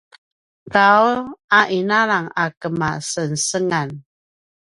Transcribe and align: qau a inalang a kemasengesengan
qau 0.73 1.05
a 1.59 1.61
inalang 1.79 2.27
a 2.43 2.45
kemasengesengan 2.61 3.89